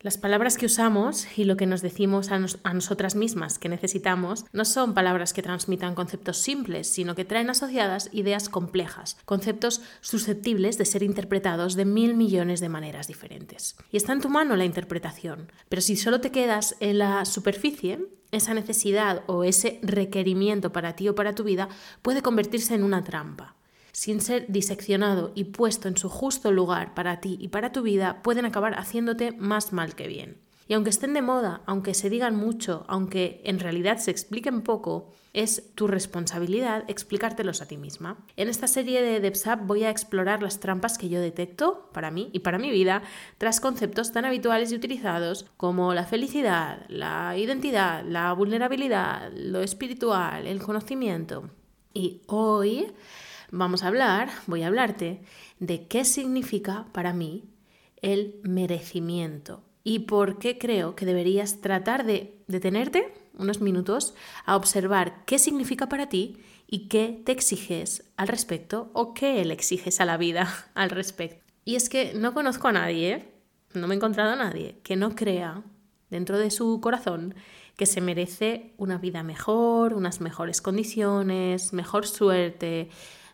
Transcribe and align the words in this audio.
Las 0.00 0.16
palabras 0.16 0.56
que 0.56 0.66
usamos 0.66 1.26
y 1.36 1.42
lo 1.42 1.56
que 1.56 1.66
nos 1.66 1.82
decimos 1.82 2.30
a, 2.30 2.38
nosotras 2.72 3.16
mismas 3.16 3.58
que 3.58 3.68
necesitamos 3.68 4.44
no 4.52 4.64
son 4.64 4.94
palabras 4.94 5.32
que 5.32 5.42
transmitan 5.42 5.96
conceptos 5.96 6.38
simples, 6.38 6.86
sino 6.86 7.16
que 7.16 7.24
traen 7.24 7.50
asociadas 7.50 8.08
ideas 8.12 8.48
complejas, 8.48 9.16
conceptos 9.24 9.80
susceptibles 10.00 10.78
de 10.78 10.84
ser 10.84 11.02
interpretados 11.02 11.74
de 11.74 11.84
mil 11.84 12.14
millones 12.14 12.60
de 12.60 12.68
maneras 12.68 13.08
diferentes. 13.08 13.76
Y 13.90 13.96
está 13.96 14.12
en 14.12 14.20
tu 14.20 14.28
mano 14.28 14.54
la 14.54 14.64
interpretación, 14.64 15.50
pero 15.68 15.82
si 15.82 15.96
solo 15.96 16.20
te 16.20 16.30
quedas 16.30 16.76
en 16.78 16.98
la 16.98 17.24
superficie, 17.24 17.98
esa 18.30 18.54
necesidad 18.54 19.24
o 19.26 19.42
ese 19.42 19.80
requerimiento 19.82 20.70
para 20.70 20.94
ti 20.94 21.08
o 21.08 21.16
para 21.16 21.34
tu 21.34 21.42
vida 21.42 21.68
puede 22.02 22.22
convertirse 22.22 22.76
en 22.76 22.84
una 22.84 23.02
trampa 23.02 23.57
sin 23.98 24.20
ser 24.20 24.46
diseccionado 24.46 25.32
y 25.34 25.42
puesto 25.42 25.88
en 25.88 25.96
su 25.96 26.08
justo 26.08 26.52
lugar 26.52 26.94
para 26.94 27.20
ti 27.20 27.36
y 27.40 27.48
para 27.48 27.72
tu 27.72 27.82
vida, 27.82 28.22
pueden 28.22 28.44
acabar 28.44 28.78
haciéndote 28.78 29.32
más 29.32 29.72
mal 29.72 29.96
que 29.96 30.06
bien. 30.06 30.38
Y 30.68 30.74
aunque 30.74 30.90
estén 30.90 31.14
de 31.14 31.20
moda, 31.20 31.62
aunque 31.66 31.94
se 31.94 32.08
digan 32.08 32.36
mucho, 32.36 32.84
aunque 32.86 33.40
en 33.42 33.58
realidad 33.58 33.98
se 33.98 34.12
expliquen 34.12 34.62
poco, 34.62 35.10
es 35.32 35.74
tu 35.74 35.88
responsabilidad 35.88 36.84
explicártelos 36.86 37.60
a 37.60 37.66
ti 37.66 37.76
misma. 37.76 38.24
En 38.36 38.48
esta 38.48 38.68
serie 38.68 39.02
de 39.02 39.18
DevSap 39.18 39.66
voy 39.66 39.82
a 39.82 39.90
explorar 39.90 40.44
las 40.44 40.60
trampas 40.60 40.96
que 40.96 41.08
yo 41.08 41.20
detecto 41.20 41.90
para 41.92 42.12
mí 42.12 42.30
y 42.32 42.38
para 42.38 42.58
mi 42.58 42.70
vida 42.70 43.02
tras 43.36 43.58
conceptos 43.58 44.12
tan 44.12 44.24
habituales 44.24 44.70
y 44.70 44.76
utilizados 44.76 45.46
como 45.56 45.92
la 45.92 46.06
felicidad, 46.06 46.86
la 46.88 47.36
identidad, 47.36 48.04
la 48.04 48.32
vulnerabilidad, 48.32 49.32
lo 49.34 49.60
espiritual, 49.60 50.46
el 50.46 50.62
conocimiento. 50.62 51.50
Y 51.92 52.22
hoy 52.26 52.92
vamos 53.50 53.82
a 53.82 53.88
hablar, 53.88 54.30
voy 54.46 54.62
a 54.62 54.68
hablarte 54.68 55.20
de 55.58 55.86
qué 55.86 56.04
significa 56.04 56.86
para 56.92 57.12
mí 57.12 57.44
el 58.02 58.40
merecimiento 58.42 59.62
y 59.84 60.00
por 60.00 60.38
qué 60.38 60.58
creo 60.58 60.94
que 60.94 61.06
deberías 61.06 61.60
tratar 61.60 62.04
de 62.04 62.38
detenerte 62.46 63.12
unos 63.38 63.60
minutos 63.60 64.14
a 64.44 64.56
observar 64.56 65.24
qué 65.24 65.38
significa 65.38 65.88
para 65.88 66.08
ti 66.08 66.38
y 66.66 66.88
qué 66.88 67.22
te 67.24 67.32
exiges 67.32 68.04
al 68.16 68.28
respecto 68.28 68.90
o 68.92 69.14
qué 69.14 69.44
le 69.44 69.54
exiges 69.54 70.00
a 70.00 70.04
la 70.04 70.16
vida 70.16 70.48
al 70.74 70.90
respecto. 70.90 71.42
Y 71.64 71.76
es 71.76 71.88
que 71.88 72.14
no 72.14 72.34
conozco 72.34 72.68
a 72.68 72.72
nadie, 72.72 73.32
no 73.74 73.86
me 73.86 73.94
he 73.94 73.96
encontrado 73.96 74.32
a 74.32 74.36
nadie 74.36 74.78
que 74.82 74.96
no 74.96 75.14
crea 75.14 75.62
dentro 76.10 76.38
de 76.38 76.50
su 76.50 76.80
corazón 76.80 77.34
que 77.76 77.86
se 77.86 78.00
merece 78.00 78.74
una 78.76 78.98
vida 78.98 79.22
mejor, 79.22 79.94
unas 79.94 80.20
mejores 80.20 80.60
condiciones, 80.60 81.72
mejor 81.72 82.06
suerte, 82.06 82.90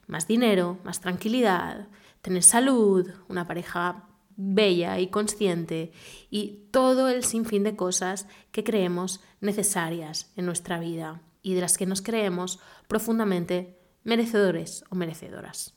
más 0.07 0.27
dinero, 0.27 0.79
más 0.85 1.01
tranquilidad, 1.01 1.89
tener 2.23 2.43
salud, 2.43 3.11
una 3.29 3.47
pareja 3.47 4.09
bella 4.37 4.99
y 4.99 5.09
consciente 5.09 5.93
y 6.31 6.67
todo 6.71 7.09
el 7.09 7.25
sinfín 7.25 7.63
de 7.63 7.77
cosas 7.77 8.27
que 8.51 8.65
creemos 8.65 9.21
necesarias 9.41 10.33
en 10.37 10.47
nuestra 10.47 10.79
vida 10.79 11.23
y 11.43 11.55
de 11.55 11.61
las 11.61 11.79
que 11.79 11.87
nos 11.87 12.03
creemos 12.03 12.59
profundamente 12.89 13.79
merecedores 14.03 14.85
o 14.91 14.97
merecedoras. 14.97 15.75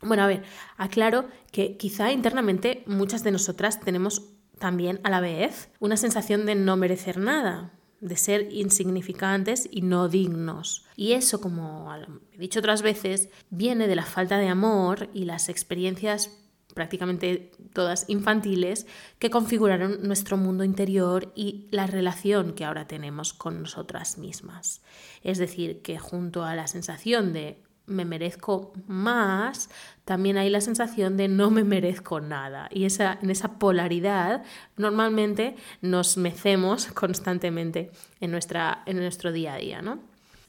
Bueno, 0.00 0.24
a 0.24 0.26
ver, 0.26 0.42
aclaro 0.76 1.26
que 1.52 1.76
quizá 1.76 2.10
internamente 2.10 2.82
muchas 2.86 3.22
de 3.22 3.30
nosotras 3.30 3.80
tenemos 3.80 4.32
también 4.58 5.00
a 5.04 5.10
la 5.10 5.20
vez 5.20 5.70
una 5.78 5.96
sensación 5.96 6.44
de 6.44 6.54
no 6.54 6.76
merecer 6.76 7.18
nada, 7.18 7.72
de 8.02 8.16
ser 8.16 8.52
insignificantes 8.52 9.68
y 9.70 9.80
no 9.80 10.08
dignos. 10.08 10.84
Y 10.96 11.12
eso, 11.12 11.40
como 11.40 11.88
he 12.32 12.38
dicho 12.38 12.58
otras 12.58 12.82
veces, 12.82 13.28
viene 13.48 13.86
de 13.86 13.94
la 13.94 14.04
falta 14.04 14.38
de 14.38 14.48
amor 14.48 15.08
y 15.14 15.24
las 15.24 15.48
experiencias 15.48 16.36
prácticamente 16.74 17.52
todas 17.72 18.06
infantiles 18.08 18.86
que 19.18 19.30
configuraron 19.30 20.02
nuestro 20.02 20.36
mundo 20.36 20.64
interior 20.64 21.32
y 21.36 21.68
la 21.70 21.86
relación 21.86 22.54
que 22.54 22.64
ahora 22.64 22.88
tenemos 22.88 23.32
con 23.32 23.62
nosotras 23.62 24.18
mismas. 24.18 24.82
Es 25.22 25.38
decir, 25.38 25.80
que 25.82 25.98
junto 25.98 26.44
a 26.44 26.56
la 26.56 26.66
sensación 26.66 27.32
de 27.32 27.62
me 27.86 28.04
merezco 28.04 28.72
más, 28.86 29.68
también 30.04 30.36
hay 30.36 30.50
la 30.50 30.60
sensación 30.60 31.16
de 31.16 31.28
no 31.28 31.50
me 31.50 31.64
merezco 31.64 32.20
nada. 32.20 32.68
Y 32.70 32.84
esa, 32.84 33.18
en 33.22 33.30
esa 33.30 33.58
polaridad 33.58 34.44
normalmente 34.76 35.56
nos 35.80 36.16
mecemos 36.16 36.86
constantemente 36.94 37.90
en, 38.20 38.30
nuestra, 38.30 38.82
en 38.86 38.98
nuestro 38.98 39.32
día 39.32 39.54
a 39.54 39.58
día, 39.58 39.82
¿no? 39.82 40.00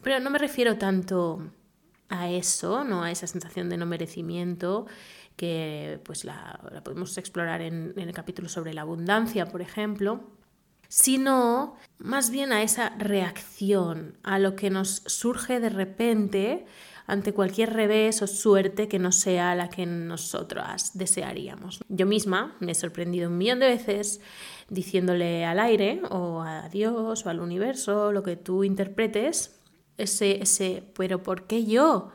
Pero 0.01 0.19
no 0.19 0.29
me 0.29 0.39
refiero 0.39 0.77
tanto 0.77 1.41
a 2.09 2.29
eso, 2.29 2.83
¿no? 2.83 3.03
a 3.03 3.11
esa 3.11 3.25
sensación 3.25 3.69
de 3.69 3.77
no 3.77 3.85
merecimiento, 3.85 4.85
que 5.35 6.00
pues 6.03 6.25
la, 6.25 6.59
podemos 6.83 7.17
explorar 7.17 7.61
en, 7.61 7.94
en 7.95 8.07
el 8.09 8.13
capítulo 8.13 8.50
sobre 8.50 8.73
la 8.73 8.81
abundancia, 8.81 9.47
por 9.47 9.61
ejemplo, 9.61 10.21
sino 10.89 11.75
más 11.97 12.29
bien 12.29 12.53
a 12.53 12.61
esa 12.61 12.89
reacción, 13.00 14.17
a 14.21 14.38
lo 14.38 14.55
que 14.55 14.69
nos 14.69 15.01
surge 15.07 15.59
de 15.59 15.69
repente 15.69 16.65
ante 17.05 17.33
cualquier 17.33 17.73
revés 17.73 18.21
o 18.21 18.27
suerte 18.27 18.87
que 18.87 18.99
no 18.99 19.11
sea 19.11 19.55
la 19.55 19.69
que 19.69 19.85
nosotras 19.85 20.91
desearíamos. 20.93 21.81
Yo 21.89 22.05
misma 22.05 22.55
me 22.59 22.71
he 22.71 22.75
sorprendido 22.75 23.29
un 23.29 23.37
millón 23.37 23.59
de 23.59 23.67
veces 23.67 24.21
diciéndole 24.69 25.45
al 25.45 25.59
aire 25.59 26.01
o 26.09 26.41
a 26.41 26.69
Dios 26.69 27.25
o 27.25 27.29
al 27.29 27.39
universo, 27.39 28.11
lo 28.11 28.23
que 28.23 28.35
tú 28.35 28.63
interpretes, 28.63 29.59
ese, 29.97 30.41
ese, 30.41 30.83
pero 30.95 31.21
¿por 31.21 31.45
qué 31.45 31.65
yo? 31.65 32.11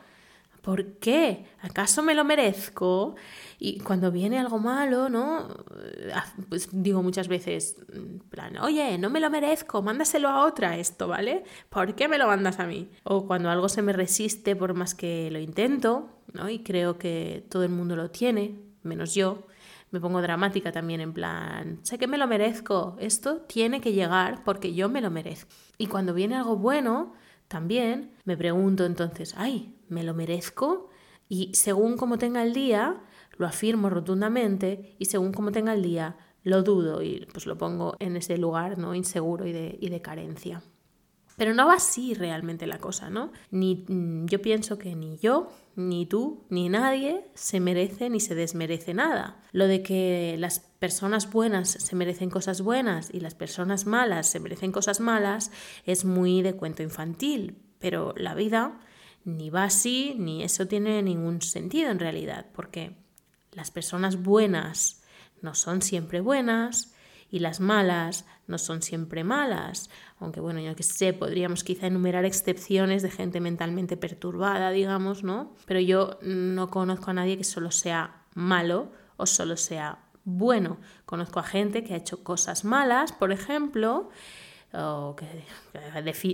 ¿Por 0.61 0.97
qué? 0.99 1.45
¿Acaso 1.61 2.03
me 2.03 2.15
lo 2.15 2.25
merezco? 2.25 3.15
Y 3.59 3.79
cuando 3.79 4.11
viene 4.11 4.39
algo 4.39 4.59
malo, 4.59 5.09
¿no? 5.09 5.47
Ah, 6.13 6.25
pues 6.49 6.69
digo 6.71 7.01
muchas 7.01 7.27
veces, 7.27 7.77
plan, 8.29 8.57
oye, 8.57 8.97
no 8.97 9.09
me 9.09 9.19
lo 9.19 9.29
merezco, 9.29 9.81
mándaselo 9.81 10.29
a 10.29 10.45
otra 10.45 10.77
esto, 10.77 11.07
¿vale? 11.07 11.43
¿Por 11.69 11.95
qué 11.95 12.07
me 12.07 12.17
lo 12.17 12.27
mandas 12.27 12.59
a 12.59 12.65
mí? 12.65 12.89
O 13.03 13.25
cuando 13.25 13.49
algo 13.49 13.69
se 13.69 13.81
me 13.81 13.93
resiste 13.93 14.55
por 14.55 14.73
más 14.73 14.95
que 14.95 15.29
lo 15.31 15.39
intento, 15.39 16.09
¿no? 16.33 16.49
Y 16.49 16.59
creo 16.59 16.97
que 16.97 17.45
todo 17.49 17.63
el 17.63 17.69
mundo 17.69 17.95
lo 17.95 18.11
tiene, 18.11 18.59
menos 18.83 19.13
yo. 19.13 19.47
Me 19.91 19.99
pongo 19.99 20.21
dramática 20.21 20.71
también 20.71 21.01
en 21.01 21.13
plan, 21.13 21.79
sé 21.83 21.97
que 21.97 22.05
me 22.07 22.19
lo 22.19 22.27
merezco, 22.27 22.95
esto 22.99 23.37
tiene 23.37 23.81
que 23.81 23.91
llegar 23.91 24.43
porque 24.43 24.73
yo 24.73 24.87
me 24.87 25.01
lo 25.01 25.09
merezco. 25.09 25.49
Y 25.79 25.87
cuando 25.87 26.13
viene 26.13 26.35
algo 26.35 26.57
bueno, 26.57 27.13
también 27.47 28.11
me 28.23 28.37
pregunto 28.37 28.85
entonces, 28.85 29.33
ay, 29.35 29.73
¿me 29.89 30.03
lo 30.03 30.13
merezco? 30.13 30.89
Y 31.27 31.51
según 31.53 31.97
como 31.97 32.17
tenga 32.17 32.43
el 32.43 32.53
día, 32.53 33.01
lo 33.37 33.45
afirmo 33.45 33.89
rotundamente 33.89 34.95
y 34.99 35.05
según 35.05 35.31
como 35.31 35.51
tenga 35.51 35.73
el 35.73 35.83
día, 35.83 36.17
lo 36.43 36.63
dudo 36.63 37.01
y 37.01 37.27
pues 37.31 37.45
lo 37.45 37.57
pongo 37.57 37.95
en 37.99 38.15
ese 38.15 38.37
lugar 38.37 38.77
¿no? 38.77 38.95
inseguro 38.95 39.45
y 39.45 39.51
de, 39.51 39.77
y 39.79 39.89
de 39.89 40.01
carencia. 40.01 40.61
Pero 41.39 41.53
no 41.53 41.67
va 41.67 41.75
así 41.75 42.13
realmente 42.13 42.67
la 42.67 42.79
cosa, 42.79 43.09
¿no? 43.09 43.31
Ni, 43.49 43.85
mm, 43.87 44.25
yo 44.25 44.41
pienso 44.41 44.77
que 44.77 44.93
ni 44.93 45.17
yo, 45.19 45.49
ni 45.77 46.05
tú, 46.05 46.43
ni 46.49 46.67
nadie 46.67 47.31
se 47.33 47.61
merece 47.61 48.09
ni 48.09 48.19
se 48.19 48.35
desmerece 48.35 48.93
nada. 48.93 49.41
Lo 49.53 49.67
de 49.67 49.81
que 49.81 50.35
las 50.37 50.59
personas 50.59 51.31
buenas 51.31 51.69
se 51.69 51.95
merecen 51.95 52.29
cosas 52.29 52.61
buenas 52.61 53.09
y 53.13 53.21
las 53.21 53.35
personas 53.35 53.85
malas 53.85 54.27
se 54.27 54.41
merecen 54.41 54.73
cosas 54.73 54.99
malas 54.99 55.49
es 55.85 56.03
muy 56.03 56.41
de 56.41 56.57
cuento 56.57 56.83
infantil, 56.83 57.55
pero 57.79 58.13
la 58.17 58.35
vida 58.35 58.81
ni 59.25 59.49
va 59.49 59.65
así, 59.65 60.15
ni 60.17 60.43
eso 60.43 60.67
tiene 60.67 61.01
ningún 61.01 61.41
sentido 61.41 61.91
en 61.91 61.99
realidad, 61.99 62.47
porque 62.53 62.95
las 63.51 63.71
personas 63.71 64.21
buenas 64.21 65.01
no 65.41 65.53
son 65.53 65.81
siempre 65.81 66.21
buenas 66.21 66.93
y 67.31 67.39
las 67.39 67.59
malas 67.59 68.25
no 68.47 68.57
son 68.57 68.81
siempre 68.81 69.23
malas. 69.23 69.89
Aunque 70.19 70.39
bueno, 70.39 70.59
yo 70.59 70.75
que 70.75 70.83
sé, 70.83 71.13
podríamos 71.13 71.63
quizá 71.63 71.87
enumerar 71.87 72.25
excepciones 72.25 73.03
de 73.03 73.11
gente 73.11 73.39
mentalmente 73.39 73.97
perturbada, 73.97 74.71
digamos, 74.71 75.23
¿no? 75.23 75.53
Pero 75.65 75.79
yo 75.79 76.17
no 76.21 76.69
conozco 76.69 77.11
a 77.11 77.13
nadie 77.13 77.37
que 77.37 77.43
solo 77.43 77.71
sea 77.71 78.23
malo 78.33 78.91
o 79.17 79.25
solo 79.25 79.57
sea 79.57 79.99
bueno. 80.23 80.79
Conozco 81.05 81.39
a 81.39 81.43
gente 81.43 81.83
que 81.83 81.93
ha 81.93 81.97
hecho 81.97 82.23
cosas 82.23 82.65
malas, 82.65 83.11
por 83.11 83.31
ejemplo, 83.31 84.09
o 84.73 85.15
que 85.15 85.25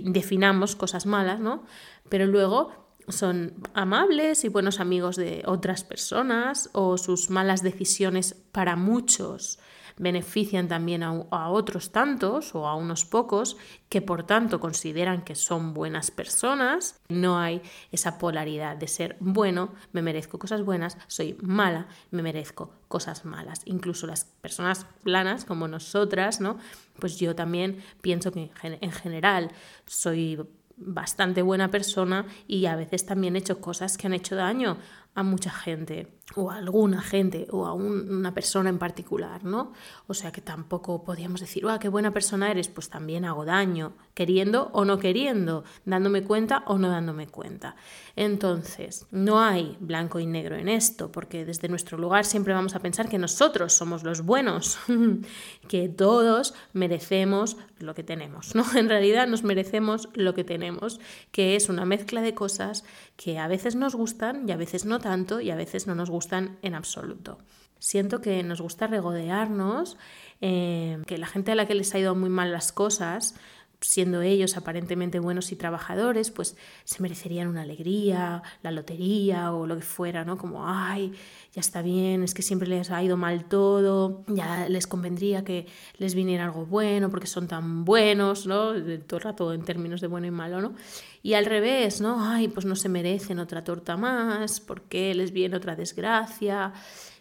definamos 0.04 0.76
cosas 0.76 1.06
malas, 1.06 1.40
¿no? 1.40 1.64
Pero 2.08 2.26
luego 2.26 2.70
son 3.08 3.54
amables 3.74 4.44
y 4.44 4.48
buenos 4.48 4.80
amigos 4.80 5.16
de 5.16 5.42
otras 5.46 5.84
personas 5.84 6.70
o 6.72 6.98
sus 6.98 7.30
malas 7.30 7.62
decisiones 7.62 8.34
para 8.52 8.76
muchos 8.76 9.58
benefician 9.98 10.68
también 10.68 11.02
a, 11.02 11.48
otros 11.50 11.90
tantos 11.90 12.54
o 12.54 12.66
a 12.66 12.74
unos 12.74 13.04
pocos 13.04 13.56
que 13.88 14.02
por 14.02 14.24
tanto 14.24 14.60
consideran 14.60 15.22
que 15.22 15.34
son 15.34 15.74
buenas 15.74 16.10
personas. 16.10 17.00
No 17.08 17.38
hay 17.38 17.62
esa 17.92 18.18
polaridad 18.18 18.76
de 18.76 18.88
ser 18.88 19.16
bueno, 19.20 19.72
me 19.92 20.02
merezco 20.02 20.38
cosas 20.38 20.62
buenas, 20.64 20.98
soy 21.06 21.36
mala, 21.40 21.88
me 22.10 22.22
merezco 22.22 22.70
cosas 22.88 23.24
malas. 23.24 23.62
Incluso 23.64 24.06
las 24.06 24.24
personas 24.24 24.86
planas 25.02 25.44
como 25.44 25.68
nosotras, 25.68 26.40
¿no? 26.40 26.58
Pues 26.98 27.18
yo 27.18 27.34
también 27.34 27.82
pienso 28.00 28.32
que 28.32 28.50
en 28.62 28.92
general 28.92 29.50
soy 29.86 30.40
bastante 30.76 31.42
buena 31.42 31.70
persona 31.70 32.26
y 32.46 32.66
a 32.66 32.76
veces 32.76 33.06
también 33.06 33.34
he 33.34 33.38
hecho 33.38 33.60
cosas 33.60 33.96
que 33.96 34.06
han 34.06 34.12
hecho 34.12 34.36
daño 34.36 34.76
a 35.16 35.22
mucha 35.22 35.50
gente 35.50 36.08
o 36.34 36.50
a 36.50 36.56
alguna 36.56 37.00
gente 37.00 37.46
o 37.50 37.66
a 37.66 37.72
una 37.72 38.34
persona 38.34 38.68
en 38.68 38.78
particular, 38.78 39.44
¿no? 39.44 39.72
O 40.08 40.14
sea 40.14 40.30
que 40.32 40.40
tampoco 40.40 41.04
podríamos 41.04 41.40
decir, 41.40 41.64
¡ah, 41.68 41.78
qué 41.78 41.88
buena 41.88 42.12
persona 42.12 42.50
eres! 42.50 42.68
Pues 42.68 42.90
también 42.90 43.24
hago 43.24 43.44
daño, 43.44 43.94
queriendo 44.12 44.70
o 44.72 44.84
no 44.84 44.98
queriendo, 44.98 45.64
dándome 45.84 46.24
cuenta 46.24 46.64
o 46.66 46.78
no 46.78 46.90
dándome 46.90 47.28
cuenta. 47.28 47.76
Entonces, 48.16 49.06
no 49.10 49.40
hay 49.40 49.76
blanco 49.80 50.18
y 50.18 50.26
negro 50.26 50.56
en 50.56 50.68
esto, 50.68 51.12
porque 51.12 51.44
desde 51.44 51.68
nuestro 51.68 51.96
lugar 51.96 52.24
siempre 52.24 52.52
vamos 52.52 52.74
a 52.74 52.80
pensar 52.80 53.08
que 53.08 53.18
nosotros 53.18 53.72
somos 53.72 54.02
los 54.02 54.22
buenos, 54.22 54.78
que 55.68 55.88
todos 55.88 56.54
merecemos 56.72 57.56
lo 57.78 57.94
que 57.94 58.02
tenemos, 58.02 58.54
¿no? 58.54 58.64
En 58.74 58.88
realidad 58.88 59.28
nos 59.28 59.44
merecemos 59.44 60.08
lo 60.14 60.34
que 60.34 60.44
tenemos, 60.44 61.00
que 61.30 61.56
es 61.56 61.68
una 61.68 61.84
mezcla 61.84 62.20
de 62.20 62.34
cosas 62.34 62.84
que 63.16 63.38
a 63.38 63.48
veces 63.48 63.76
nos 63.76 63.94
gustan 63.94 64.48
y 64.48 64.52
a 64.52 64.56
veces 64.56 64.84
no 64.84 64.98
tanto 65.06 65.40
y 65.40 65.52
a 65.52 65.54
veces 65.54 65.86
no 65.86 65.94
nos 65.94 66.10
gustan 66.10 66.58
en 66.62 66.74
absoluto. 66.74 67.38
Siento 67.78 68.20
que 68.20 68.42
nos 68.42 68.60
gusta 68.60 68.88
regodearnos, 68.88 69.96
eh, 70.40 70.98
que 71.06 71.16
la 71.16 71.28
gente 71.28 71.52
a 71.52 71.54
la 71.54 71.66
que 71.66 71.76
les 71.76 71.94
ha 71.94 72.00
ido 72.00 72.16
muy 72.16 72.28
mal 72.28 72.50
las 72.50 72.72
cosas, 72.72 73.36
siendo 73.80 74.22
ellos 74.22 74.56
aparentemente 74.56 75.18
buenos 75.18 75.52
y 75.52 75.56
trabajadores, 75.56 76.30
pues 76.30 76.56
se 76.84 77.02
merecerían 77.02 77.48
una 77.48 77.62
alegría, 77.62 78.42
la 78.62 78.70
lotería 78.70 79.52
o 79.52 79.66
lo 79.66 79.76
que 79.76 79.82
fuera, 79.82 80.24
¿no? 80.24 80.38
Como, 80.38 80.66
ay, 80.66 81.12
ya 81.52 81.60
está 81.60 81.82
bien, 81.82 82.22
es 82.22 82.34
que 82.34 82.42
siempre 82.42 82.68
les 82.68 82.90
ha 82.90 83.02
ido 83.02 83.16
mal 83.16 83.44
todo, 83.44 84.24
ya 84.28 84.68
les 84.68 84.86
convendría 84.86 85.44
que 85.44 85.66
les 85.98 86.14
viniera 86.14 86.44
algo 86.44 86.66
bueno 86.66 87.10
porque 87.10 87.26
son 87.26 87.48
tan 87.48 87.84
buenos, 87.84 88.46
¿no? 88.46 88.72
Todo 89.06 89.18
el 89.18 89.22
rato 89.22 89.52
en 89.52 89.64
términos 89.64 90.00
de 90.00 90.06
bueno 90.06 90.26
y 90.26 90.30
malo, 90.30 90.60
¿no? 90.60 90.74
Y 91.22 91.34
al 91.34 91.44
revés, 91.44 92.00
¿no? 92.00 92.24
Ay, 92.24 92.48
pues 92.48 92.66
no 92.66 92.76
se 92.76 92.88
merecen 92.88 93.38
otra 93.38 93.64
torta 93.64 93.96
más, 93.96 94.60
porque 94.60 95.14
les 95.14 95.32
viene 95.32 95.56
otra 95.56 95.76
desgracia, 95.76 96.72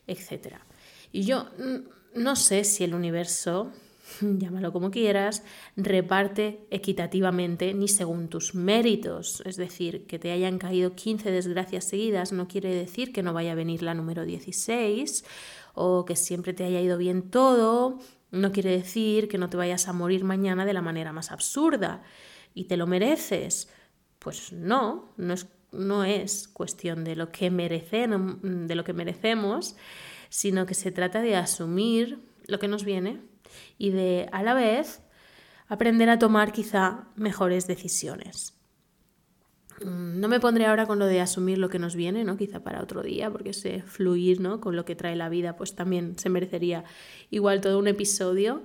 etc. 0.08 0.58
Y 1.12 1.24
yo 1.24 1.48
mm, 1.58 2.22
no 2.22 2.36
sé 2.36 2.64
si 2.64 2.84
el 2.84 2.94
universo 2.94 3.72
llámalo 4.22 4.72
como 4.72 4.92
quieras, 4.92 5.44
reparte 5.76 6.66
equitativamente 6.70 7.74
ni 7.74 7.88
según 7.88 8.28
tus 8.30 8.56
méritos. 8.56 9.42
Es 9.46 9.58
decir, 9.58 10.06
que 10.06 10.20
te 10.20 10.32
hayan 10.32 10.58
caído 10.58 10.96
15 10.96 11.32
desgracias 11.32 11.86
seguidas 11.86 12.32
no 12.32 12.48
quiere 12.48 12.74
decir 12.74 13.12
que 13.12 13.24
no 13.24 13.34
vaya 13.34 13.54
a 13.54 13.56
venir 13.56 13.82
la 13.82 13.94
número 13.94 14.26
16 14.26 15.26
o 15.74 16.06
que 16.06 16.16
siempre 16.16 16.54
te 16.54 16.64
haya 16.64 16.82
ido 16.82 16.98
bien 16.98 17.30
todo, 17.30 18.00
no 18.32 18.52
quiere 18.52 18.72
decir 18.72 19.28
que 19.28 19.38
no 19.38 19.50
te 19.50 19.58
vayas 19.58 19.88
a 19.88 19.94
morir 19.94 20.24
mañana 20.24 20.66
de 20.66 20.74
la 20.74 20.82
manera 20.82 21.14
más 21.14 21.32
absurda 21.32 22.04
y 22.54 22.66
te 22.66 22.78
lo 22.78 22.88
mereces. 22.88 23.70
Pues 24.20 24.52
no, 24.54 25.14
no 25.18 25.34
es, 25.34 25.48
no 25.72 26.04
es 26.04 26.48
cuestión 26.48 27.04
de 27.04 27.16
lo 27.16 27.32
que 27.32 27.52
merecen, 27.52 28.68
de 28.68 28.76
lo 28.76 28.84
que 28.84 28.94
merecemos, 28.94 29.76
sino 30.30 30.66
que 30.66 30.74
se 30.74 30.92
trata 30.92 31.22
de 31.22 31.36
asumir 31.36 32.20
lo 32.48 32.60
que 32.60 32.68
nos 32.68 32.84
viene 32.84 33.22
y 33.78 33.92
de 33.92 34.30
a 34.32 34.44
la 34.44 34.54
vez 34.54 35.02
aprender 35.68 36.10
a 36.10 36.20
tomar 36.20 36.52
quizá 36.52 37.08
mejores 37.16 37.68
decisiones. 37.68 38.54
Mm, 39.82 40.20
no 40.20 40.28
me 40.28 40.40
pondré 40.40 40.66
ahora 40.66 40.86
con 40.86 41.00
lo 41.00 41.06
de 41.06 41.22
asumir 41.22 41.58
lo 41.58 41.70
que 41.70 41.80
nos 41.80 41.96
viene, 41.96 42.24
¿no? 42.24 42.38
Quizá 42.38 42.64
para 42.64 42.82
otro 42.82 43.02
día, 43.02 43.30
porque 43.30 43.50
ese 43.50 43.82
fluir, 43.82 44.40
¿no? 44.40 44.62
Con 44.62 44.76
lo 44.76 44.86
que 44.86 44.96
trae 44.96 45.16
la 45.16 45.30
vida, 45.30 45.56
pues 45.56 45.76
también 45.76 46.18
se 46.18 46.30
merecería 46.30 46.84
igual 47.30 47.62
todo 47.62 47.80
un 47.80 47.88
episodio. 47.88 48.64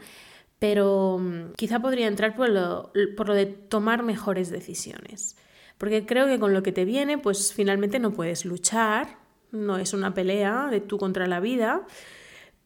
Pero 0.59 1.19
mm, 1.19 1.55
quizá 1.57 1.81
podría 1.81 2.07
entrar 2.07 2.37
por 2.37 2.49
lo, 2.51 2.93
por 3.17 3.29
lo 3.29 3.35
de 3.35 3.47
tomar 3.47 4.03
mejores 4.03 4.51
decisiones. 4.51 5.37
Porque 5.79 6.05
creo 6.05 6.27
que 6.27 6.39
con 6.39 6.53
lo 6.53 6.63
que 6.63 6.73
te 6.73 6.85
viene, 6.85 7.19
pues 7.19 7.55
finalmente 7.55 7.99
no 7.99 8.13
puedes 8.13 8.45
luchar, 8.45 9.19
no 9.51 9.79
es 9.79 9.95
una 9.95 10.15
pelea 10.15 10.69
de 10.71 10.81
tú 10.81 10.99
contra 10.99 11.27
la 11.27 11.41
vida, 11.41 11.87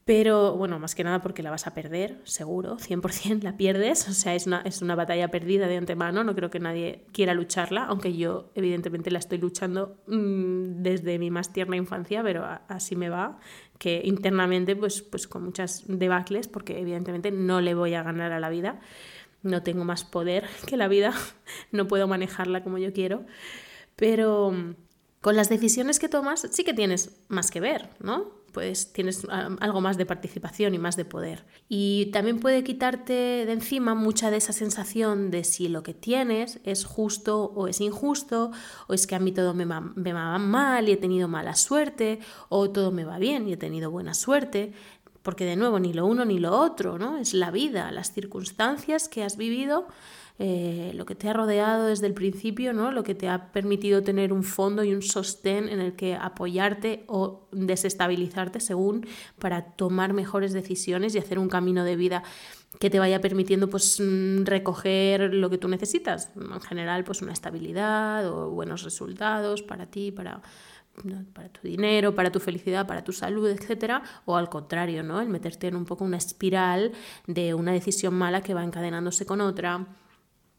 pero 0.05 0.55
bueno, 0.55 0.79
más 0.79 0.95
que 0.95 1.03
nada 1.03 1.23
porque 1.23 1.43
la 1.43 1.51
vas 1.51 1.67
a 1.67 1.73
perder, 1.73 2.21
seguro, 2.25 2.77
100% 2.77 3.43
la 3.43 3.57
pierdes, 3.57 4.07
o 4.07 4.13
sea, 4.13 4.35
es 4.35 4.47
una, 4.47 4.61
es 4.61 4.83
una 4.83 4.95
batalla 4.95 5.29
perdida 5.29 5.67
de 5.67 5.79
antemano, 5.79 6.25
no 6.25 6.35
creo 6.35 6.51
que 6.51 6.61
nadie 6.61 7.07
quiera 7.13 7.33
lucharla, 7.33 7.85
aunque 7.85 8.15
yo 8.15 8.51
evidentemente 8.55 9.11
la 9.11 9.19
estoy 9.19 9.39
luchando 9.39 9.97
mm, 10.07 10.83
desde 10.83 11.19
mi 11.19 11.31
más 11.31 11.55
tierna 11.55 11.77
infancia, 11.77 12.23
pero 12.23 12.45
así 12.69 12.97
me 12.97 13.09
va, 13.09 13.39
que 13.79 14.03
internamente 14.05 14.77
pues, 14.77 15.01
pues 15.01 15.27
con 15.27 15.43
muchas 15.43 15.85
debacles, 15.87 16.49
porque 16.49 16.79
evidentemente 16.79 17.31
no 17.31 17.63
le 17.63 17.75
voy 17.75 17.95
a 17.95 18.03
ganar 18.03 18.33
a 18.33 18.41
la 18.41 18.51
vida, 18.51 18.81
no 19.43 19.63
tengo 19.63 19.85
más 19.85 20.05
poder 20.05 20.47
que 20.67 20.77
la 20.77 20.87
vida, 20.87 21.15
no 21.73 21.89
puedo 21.89 22.07
manejarla 22.07 22.63
como 22.63 22.77
yo 22.77 22.93
quiero, 22.93 23.25
pero 23.97 24.51
mm, 24.51 24.75
con 25.23 25.35
las 25.35 25.49
decisiones 25.49 25.99
que 25.99 26.11
tomas 26.11 26.47
sí 26.51 26.63
que 26.63 26.75
tienes 26.75 27.25
más 27.29 27.51
que 27.51 27.61
ver, 27.61 27.89
¿no? 28.01 28.44
Pues 28.55 28.93
tienes 28.93 29.27
algo 29.29 29.81
más 29.81 29.99
de 29.99 30.07
participación 30.07 30.75
y 30.75 30.79
más 30.79 30.97
de 30.97 31.05
poder. 31.05 31.45
Y 31.69 32.07
también 32.13 32.39
puede 32.39 32.63
quitarte 32.63 33.13
de 33.13 33.53
encima 33.53 33.97
mucha 33.97 34.31
de 34.31 34.37
esa 34.37 34.53
sensación 34.53 35.33
de 35.33 35.43
si 35.43 35.69
lo 35.69 35.83
que 35.83 35.93
tienes 35.93 36.61
es 36.65 36.85
justo 36.85 37.53
o 37.57 37.67
es 37.67 37.81
injusto, 37.81 38.53
o 38.87 38.95
es 38.95 39.09
que 39.09 39.17
a 39.17 39.19
mí 39.19 39.33
todo 39.33 39.53
me 39.55 39.65
va, 39.65 39.81
me 39.81 40.13
va 40.13 40.39
mal 40.39 40.89
y 40.89 40.93
he 40.93 40.97
tenido 40.97 41.27
mala 41.27 41.57
suerte, 41.57 42.21
o 42.49 42.71
todo 42.71 42.93
me 42.93 43.05
va 43.05 43.19
bien 43.19 43.49
y 43.49 43.55
he 43.55 43.57
tenido 43.57 43.91
buena 43.91 44.15
suerte 44.15 44.73
porque 45.23 45.47
de 45.47 45.57
nuevo 45.57 45.81
ni 45.81 45.95
lo 45.95 46.05
uno 46.05 46.27
ni 46.27 46.39
lo 46.39 46.53
otro, 46.53 46.99
¿no? 46.99 47.17
Es 47.17 47.33
la 47.33 47.51
vida, 47.51 47.91
las 47.91 48.13
circunstancias 48.13 49.09
que 49.09 49.25
has 49.25 49.39
vivido 49.39 49.89
eh, 50.39 50.91
lo 50.95 51.07
que 51.07 51.15
te 51.15 51.29
ha 51.29 51.33
rodeado 51.33 51.87
desde 51.87 52.09
el 52.09 52.15
principio, 52.15 52.73
¿no? 52.73 52.91
lo 52.91 53.05
que 53.05 53.15
te 53.15 53.29
ha 53.29 53.53
permitido 53.53 54.03
tener 54.03 54.33
un 54.33 54.43
fondo 54.43 54.83
y 54.83 54.93
un 54.93 55.01
sostén 55.01 55.69
en 55.69 55.81
el 55.81 55.95
que 55.95 56.17
apoyarte 56.17 57.05
o 57.07 57.47
desestabilizarte 57.53 58.59
según 58.59 59.07
para 59.39 59.63
tomar 59.63 60.13
mejores 60.13 60.53
decisiones 60.53 61.15
y 61.15 61.19
hacer 61.19 61.39
un 61.39 61.49
camino 61.49 61.85
de 61.85 61.95
vida 61.95 62.25
que 62.81 62.91
te 62.91 62.99
vaya 62.99 63.21
permitiendo 63.21 63.71
pues 63.71 64.01
mm, 64.01 64.45
recoger 64.45 65.33
lo 65.33 65.51
que 65.51 65.59
tú 65.59 65.69
necesitas, 65.69 66.33
en 66.35 66.61
general 66.63 67.05
pues 67.05 67.23
una 67.23 67.33
estabilidad 67.33 68.29
o 68.29 68.51
buenos 68.51 68.83
resultados 68.83 69.63
para 69.63 69.87
ti, 69.87 70.11
para 70.11 70.43
para 71.33 71.49
tu 71.49 71.67
dinero, 71.67 72.15
para 72.15 72.31
tu 72.31 72.39
felicidad, 72.39 72.87
para 72.87 73.03
tu 73.03 73.13
salud, 73.13 73.49
etcétera, 73.49 74.03
o 74.27 74.37
al 74.37 74.49
contrario, 74.49 75.03
¿no? 75.03 75.21
El 75.21 75.29
meterte 75.29 75.67
en 75.67 75.75
un 75.75 75.85
poco 75.85 76.05
una 76.05 76.19
espiral 76.19 76.93
de 77.27 77.53
una 77.53 77.73
decisión 77.73 78.15
mala 78.15 78.43
que 78.43 78.55
va 78.55 78.63
encadenándose 78.63 79.27
con 79.27 79.41
otra, 79.41 79.87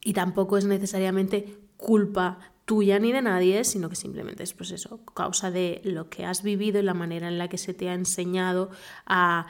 y 0.05 0.13
tampoco 0.13 0.57
es 0.57 0.65
necesariamente 0.65 1.57
culpa 1.75 2.37
tuya 2.63 2.99
ni 2.99 3.11
de 3.11 3.23
nadie, 3.23 3.63
sino 3.63 3.89
que 3.89 3.95
simplemente 3.95 4.43
es 4.43 4.53
pues 4.53 4.71
eso, 4.71 5.03
causa 5.15 5.49
de 5.49 5.81
lo 5.83 6.09
que 6.09 6.25
has 6.25 6.43
vivido 6.43 6.79
y 6.79 6.83
la 6.83 6.93
manera 6.93 7.27
en 7.27 7.39
la 7.39 7.49
que 7.49 7.57
se 7.57 7.73
te 7.73 7.89
ha 7.89 7.93
enseñado 7.93 8.69
a, 9.05 9.47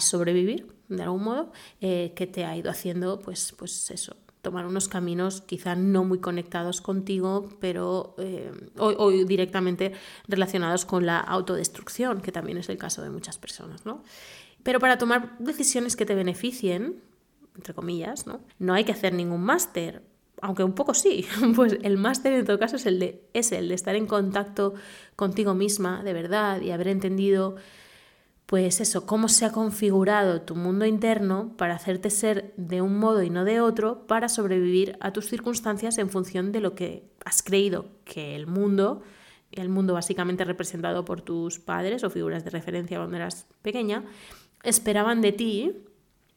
sobrevivir, 0.00 0.66
de 0.88 1.02
algún 1.02 1.24
modo, 1.24 1.52
eh, 1.80 2.12
que 2.16 2.26
te 2.26 2.44
ha 2.44 2.56
ido 2.56 2.70
haciendo 2.70 3.20
pues, 3.20 3.54
pues 3.56 3.90
eso, 3.90 4.16
tomar 4.42 4.66
unos 4.66 4.88
caminos 4.88 5.40
quizá 5.40 5.74
no 5.74 6.04
muy 6.04 6.18
conectados 6.18 6.80
contigo, 6.80 7.48
pero 7.60 8.14
eh, 8.18 8.52
o, 8.76 9.10
directamente 9.10 9.92
relacionados 10.26 10.84
con 10.84 11.06
la 11.06 11.18
autodestrucción, 11.18 12.20
que 12.20 12.32
también 12.32 12.58
es 12.58 12.68
el 12.68 12.76
caso 12.76 13.02
de 13.02 13.10
muchas 13.10 13.38
personas, 13.38 13.86
¿no? 13.86 14.02
Pero 14.62 14.80
para 14.80 14.98
tomar 14.98 15.38
decisiones 15.38 15.96
que 15.96 16.04
te 16.04 16.14
beneficien, 16.14 17.07
entre 17.58 17.74
comillas, 17.74 18.26
¿no? 18.26 18.40
No 18.58 18.72
hay 18.72 18.84
que 18.84 18.92
hacer 18.92 19.12
ningún 19.12 19.42
máster, 19.42 20.02
aunque 20.40 20.62
un 20.62 20.72
poco 20.72 20.94
sí, 20.94 21.26
pues 21.56 21.76
el 21.82 21.98
máster 21.98 22.32
en 22.32 22.46
todo 22.46 22.58
caso 22.58 22.76
es 22.76 22.86
el, 22.86 22.98
de, 23.00 23.28
es 23.34 23.52
el 23.52 23.68
de 23.68 23.74
estar 23.74 23.96
en 23.96 24.06
contacto 24.06 24.74
contigo 25.16 25.54
misma 25.54 26.02
de 26.04 26.12
verdad 26.12 26.60
y 26.60 26.70
haber 26.70 26.88
entendido, 26.88 27.56
pues 28.46 28.80
eso, 28.80 29.06
cómo 29.06 29.28
se 29.28 29.44
ha 29.44 29.52
configurado 29.52 30.42
tu 30.42 30.54
mundo 30.54 30.86
interno 30.86 31.52
para 31.56 31.74
hacerte 31.74 32.10
ser 32.10 32.54
de 32.56 32.80
un 32.80 32.96
modo 32.96 33.24
y 33.24 33.30
no 33.30 33.44
de 33.44 33.60
otro 33.60 34.06
para 34.06 34.28
sobrevivir 34.28 34.96
a 35.00 35.12
tus 35.12 35.26
circunstancias 35.26 35.98
en 35.98 36.10
función 36.10 36.52
de 36.52 36.60
lo 36.60 36.76
que 36.76 37.10
has 37.24 37.42
creído 37.42 37.86
que 38.04 38.36
el 38.36 38.46
mundo, 38.46 39.02
el 39.50 39.68
mundo 39.68 39.94
básicamente 39.94 40.44
representado 40.44 41.04
por 41.04 41.22
tus 41.22 41.58
padres 41.58 42.04
o 42.04 42.10
figuras 42.10 42.44
de 42.44 42.50
referencia 42.50 42.98
cuando 42.98 43.16
eras 43.16 43.48
pequeña, 43.62 44.04
esperaban 44.62 45.20
de 45.20 45.32
ti 45.32 45.87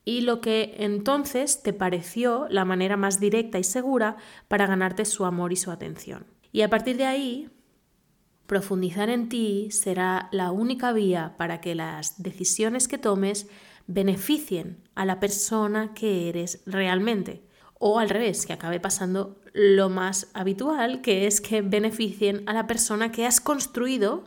y 0.03 0.22
lo 0.22 0.41
que 0.41 0.75
entonces 0.79 1.62
te 1.62 1.74
pareció 1.74 2.48
la 2.50 2.65
manera 2.65 2.98
más 2.98 3.20
directa 3.20 3.60
y 3.60 3.63
segura 3.63 4.17
para 4.48 4.67
ganarte 4.67 5.05
su 5.05 5.25
amor 5.25 5.53
y 5.53 5.58
su 5.58 5.72
atención. 5.72 6.25
Y 6.51 6.62
a 6.62 6.70
partir 6.70 6.98
de 6.98 7.05
ahí, 7.05 7.50
profundizar 8.48 9.10
en 9.10 9.29
ti 9.29 9.70
será 9.72 10.27
la 10.31 10.51
única 10.51 10.91
vía 10.91 11.36
para 11.38 11.62
que 11.62 11.75
las 11.75 12.22
decisiones 12.22 12.88
que 12.88 12.98
tomes 12.98 13.48
beneficien 13.88 14.84
a 14.96 15.05
la 15.05 15.20
persona 15.20 15.93
que 15.93 16.29
eres 16.29 16.62
realmente. 16.65 17.46
O 17.84 18.00
al 18.00 18.10
revés, 18.10 18.46
que 18.46 18.53
acabe 18.53 18.79
pasando 18.79 19.39
lo 19.53 19.89
más 19.89 20.29
habitual, 20.34 21.01
que 21.01 21.25
es 21.25 21.41
que 21.41 21.62
beneficien 21.62 22.43
a 22.48 22.53
la 22.53 22.67
persona 22.67 23.12
que 23.12 23.25
has 23.25 23.41
construido 23.41 24.24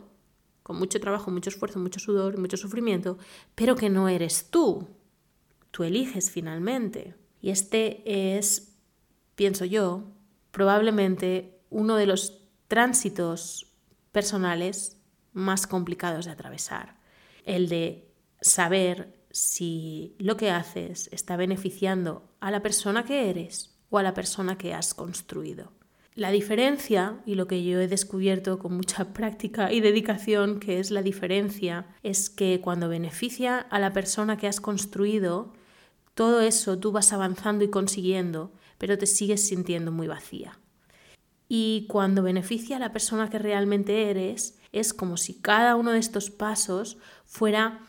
con 0.61 0.77
mucho 0.77 0.99
trabajo, 0.99 1.31
mucho 1.31 1.49
esfuerzo, 1.49 1.79
mucho 1.79 1.99
sudor, 1.99 2.39
mucho 2.39 2.57
sufrimiento, 2.57 3.17
pero 3.53 3.75
que 3.75 3.89
no 3.89 4.09
eres 4.09 4.49
tú 4.49 4.87
tú 5.75 5.83
eliges 5.83 6.31
finalmente. 6.31 7.15
Y 7.41 7.49
este 7.49 8.37
es, 8.37 8.77
pienso 9.35 9.65
yo, 9.65 10.05
probablemente 10.51 11.59
uno 11.69 11.97
de 11.97 12.05
los 12.05 12.39
tránsitos 12.69 13.73
personales 14.13 15.01
más 15.33 15.67
complicados 15.67 16.27
de 16.27 16.31
atravesar. 16.31 16.95
El 17.43 17.67
de 17.67 18.09
saber 18.39 19.19
si 19.31 20.15
lo 20.17 20.37
que 20.37 20.49
haces 20.49 21.09
está 21.11 21.35
beneficiando 21.35 22.23
a 22.39 22.51
la 22.51 22.61
persona 22.61 23.03
que 23.03 23.29
eres 23.29 23.75
o 23.89 23.97
a 23.97 24.03
la 24.03 24.13
persona 24.13 24.57
que 24.57 24.73
has 24.73 24.93
construido. 24.93 25.73
La 26.13 26.31
diferencia, 26.31 27.21
y 27.25 27.35
lo 27.35 27.47
que 27.47 27.65
yo 27.65 27.81
he 27.81 27.89
descubierto 27.89 28.59
con 28.59 28.77
mucha 28.77 29.09
práctica 29.13 29.73
y 29.73 29.81
dedicación, 29.81 30.61
que 30.61 30.79
es 30.79 30.89
la 30.89 31.01
diferencia, 31.01 31.87
es 32.01 32.29
que 32.29 32.61
cuando 32.61 32.87
beneficia 32.87 33.59
a 33.59 33.77
la 33.77 33.91
persona 33.91 34.37
que 34.37 34.47
has 34.47 34.61
construido, 34.61 35.51
todo 36.15 36.41
eso 36.41 36.79
tú 36.79 36.91
vas 36.91 37.13
avanzando 37.13 37.63
y 37.63 37.69
consiguiendo, 37.69 38.51
pero 38.77 38.97
te 38.97 39.05
sigues 39.05 39.45
sintiendo 39.47 39.91
muy 39.91 40.07
vacía. 40.07 40.57
Y 41.47 41.85
cuando 41.87 42.23
beneficia 42.23 42.77
a 42.77 42.79
la 42.79 42.91
persona 42.91 43.29
que 43.29 43.37
realmente 43.37 44.09
eres, 44.09 44.57
es 44.71 44.93
como 44.93 45.17
si 45.17 45.35
cada 45.35 45.75
uno 45.75 45.91
de 45.91 45.99
estos 45.99 46.31
pasos 46.31 46.97
fuera 47.25 47.81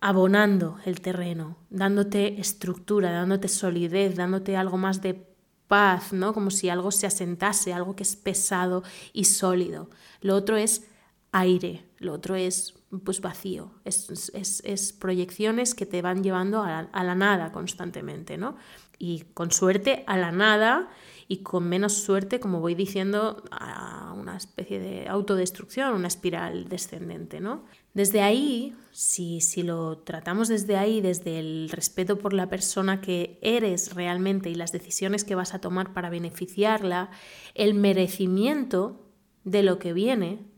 abonando 0.00 0.76
el 0.84 1.00
terreno, 1.00 1.56
dándote 1.70 2.40
estructura, 2.40 3.10
dándote 3.12 3.48
solidez, 3.48 4.16
dándote 4.16 4.56
algo 4.56 4.76
más 4.76 5.00
de 5.00 5.26
paz, 5.66 6.12
¿no? 6.12 6.34
Como 6.34 6.50
si 6.50 6.68
algo 6.68 6.90
se 6.90 7.06
asentase, 7.06 7.72
algo 7.72 7.96
que 7.96 8.02
es 8.02 8.16
pesado 8.16 8.82
y 9.12 9.24
sólido. 9.24 9.88
Lo 10.20 10.34
otro 10.34 10.56
es 10.56 10.86
aire, 11.34 11.84
lo 11.98 12.12
otro 12.12 12.36
es 12.36 12.74
pues 13.02 13.20
vacío, 13.20 13.72
es, 13.84 14.96
proyecciones 15.00 15.74
que 15.74 15.84
te 15.84 16.00
van 16.00 16.22
llevando 16.22 16.62
a 16.62 16.68
la, 16.68 16.78
a 16.92 17.02
la, 17.02 17.16
nada 17.16 17.50
constantemente, 17.50 18.38
¿no? 18.38 18.56
Y 19.00 19.24
con 19.34 19.50
suerte 19.50 20.04
a 20.06 20.16
la 20.16 20.30
nada 20.30 20.88
y 21.26 21.38
con 21.38 21.68
menos 21.68 21.94
suerte, 21.94 22.38
como 22.38 22.60
voy 22.60 22.76
diciendo, 22.76 23.42
a 23.50 24.14
una 24.16 24.36
especie 24.36 24.78
de 24.78 25.08
autodestrucción, 25.08 25.94
una 25.94 26.06
espiral 26.06 26.68
descendente, 26.68 27.40
¿no? 27.40 27.64
Desde 27.94 28.22
ahí, 28.22 28.76
si, 28.92 29.40
si 29.40 29.64
lo 29.64 29.98
tratamos 29.98 30.46
desde 30.46 30.76
ahí, 30.76 31.00
desde 31.00 31.40
el 31.40 31.68
respeto 31.70 32.16
por 32.16 32.32
la 32.32 32.48
persona 32.48 33.00
que 33.00 33.40
eres 33.42 33.92
realmente 33.94 34.50
y 34.50 34.54
las 34.54 34.70
decisiones 34.70 35.24
que 35.24 35.34
vas 35.34 35.52
a 35.52 35.60
tomar 35.60 35.92
para 35.92 36.10
beneficiarla, 36.10 37.10
el 37.54 37.74
merecimiento 37.74 39.00
de 39.42 39.64
lo 39.64 39.80
que 39.80 39.92
viene 39.92 40.53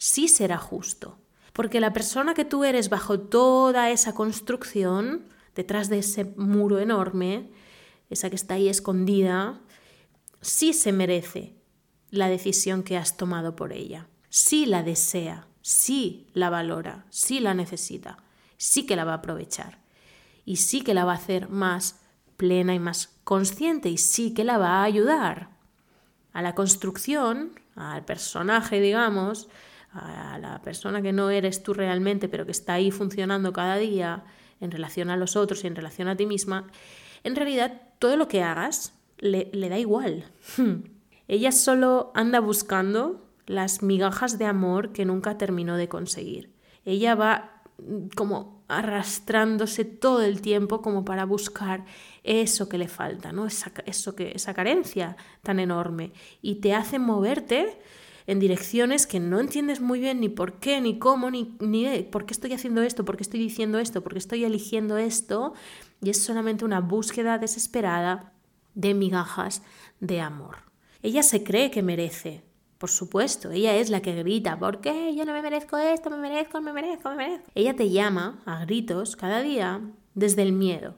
sí 0.00 0.28
será 0.28 0.56
justo. 0.56 1.18
Porque 1.52 1.78
la 1.78 1.92
persona 1.92 2.34
que 2.34 2.46
tú 2.46 2.64
eres 2.64 2.88
bajo 2.88 3.20
toda 3.20 3.90
esa 3.90 4.14
construcción, 4.14 5.28
detrás 5.54 5.88
de 5.88 5.98
ese 5.98 6.24
muro 6.36 6.78
enorme, 6.78 7.50
esa 8.08 8.30
que 8.30 8.36
está 8.36 8.54
ahí 8.54 8.68
escondida, 8.68 9.60
sí 10.40 10.72
se 10.72 10.92
merece 10.92 11.54
la 12.10 12.28
decisión 12.28 12.82
que 12.82 12.96
has 12.96 13.16
tomado 13.16 13.54
por 13.54 13.72
ella, 13.72 14.08
sí 14.30 14.64
la 14.64 14.82
desea, 14.82 15.46
sí 15.60 16.26
la 16.32 16.50
valora, 16.50 17.04
sí 17.10 17.38
la 17.38 17.52
necesita, 17.52 18.16
sí 18.56 18.86
que 18.86 18.96
la 18.96 19.04
va 19.04 19.12
a 19.12 19.16
aprovechar 19.16 19.80
y 20.46 20.56
sí 20.56 20.80
que 20.80 20.94
la 20.94 21.04
va 21.04 21.12
a 21.12 21.16
hacer 21.16 21.50
más 21.50 22.00
plena 22.38 22.74
y 22.74 22.78
más 22.78 23.18
consciente 23.22 23.90
y 23.90 23.98
sí 23.98 24.32
que 24.32 24.44
la 24.44 24.56
va 24.56 24.80
a 24.80 24.84
ayudar 24.84 25.50
a 26.32 26.40
la 26.40 26.54
construcción, 26.54 27.52
al 27.76 28.04
personaje, 28.04 28.80
digamos, 28.80 29.48
a 29.92 30.38
la 30.38 30.62
persona 30.62 31.02
que 31.02 31.12
no 31.12 31.30
eres 31.30 31.62
tú 31.62 31.74
realmente, 31.74 32.28
pero 32.28 32.44
que 32.44 32.52
está 32.52 32.74
ahí 32.74 32.90
funcionando 32.90 33.52
cada 33.52 33.76
día 33.76 34.24
en 34.60 34.70
relación 34.70 35.10
a 35.10 35.16
los 35.16 35.36
otros 35.36 35.64
y 35.64 35.66
en 35.66 35.76
relación 35.76 36.08
a 36.08 36.16
ti 36.16 36.26
misma, 36.26 36.68
en 37.24 37.36
realidad 37.36 37.80
todo 37.98 38.16
lo 38.16 38.28
que 38.28 38.42
hagas 38.42 38.94
le, 39.18 39.50
le 39.52 39.68
da 39.68 39.78
igual. 39.78 40.24
Ella 41.28 41.52
solo 41.52 42.10
anda 42.14 42.40
buscando 42.40 43.26
las 43.46 43.82
migajas 43.82 44.38
de 44.38 44.46
amor 44.46 44.92
que 44.92 45.04
nunca 45.04 45.38
terminó 45.38 45.76
de 45.76 45.88
conseguir. 45.88 46.52
Ella 46.84 47.14
va 47.14 47.62
mm, 47.78 48.08
como 48.14 48.60
arrastrándose 48.68 49.84
todo 49.84 50.22
el 50.22 50.40
tiempo 50.40 50.80
como 50.80 51.04
para 51.04 51.24
buscar 51.24 51.84
eso 52.22 52.68
que 52.68 52.78
le 52.78 52.86
falta, 52.86 53.32
¿no? 53.32 53.46
esa, 53.46 53.72
eso 53.86 54.14
que, 54.14 54.30
esa 54.32 54.54
carencia 54.54 55.16
tan 55.42 55.58
enorme. 55.58 56.12
Y 56.40 56.56
te 56.56 56.74
hace 56.74 57.00
moverte 57.00 57.80
en 58.26 58.40
direcciones 58.40 59.06
que 59.06 59.20
no 59.20 59.40
entiendes 59.40 59.80
muy 59.80 60.00
bien 60.00 60.20
ni 60.20 60.28
por 60.28 60.54
qué, 60.54 60.80
ni 60.80 60.98
cómo, 60.98 61.30
ni, 61.30 61.56
ni 61.60 62.02
por 62.04 62.26
qué 62.26 62.32
estoy 62.32 62.52
haciendo 62.52 62.82
esto, 62.82 63.04
por 63.04 63.16
qué 63.16 63.22
estoy 63.22 63.40
diciendo 63.40 63.78
esto, 63.78 64.02
por 64.02 64.12
qué 64.12 64.18
estoy 64.18 64.44
eligiendo 64.44 64.96
esto. 64.98 65.54
Y 66.02 66.10
es 66.10 66.22
solamente 66.22 66.64
una 66.64 66.80
búsqueda 66.80 67.38
desesperada 67.38 68.32
de 68.74 68.94
migajas 68.94 69.62
de 70.00 70.20
amor. 70.20 70.56
Ella 71.02 71.22
se 71.22 71.42
cree 71.42 71.70
que 71.70 71.82
merece, 71.82 72.44
por 72.78 72.90
supuesto, 72.90 73.50
ella 73.50 73.76
es 73.76 73.90
la 73.90 74.00
que 74.00 74.14
grita, 74.14 74.58
¿por 74.58 74.80
qué? 74.80 75.14
Yo 75.14 75.24
no 75.24 75.32
me 75.32 75.42
merezco 75.42 75.76
esto, 75.76 76.10
me 76.10 76.16
merezco, 76.16 76.60
me 76.60 76.72
merezco, 76.72 77.10
me 77.10 77.16
merezco. 77.16 77.50
Ella 77.54 77.76
te 77.76 77.90
llama 77.90 78.42
a 78.46 78.64
gritos 78.64 79.16
cada 79.16 79.42
día 79.42 79.80
desde 80.14 80.42
el 80.42 80.52
miedo. 80.52 80.94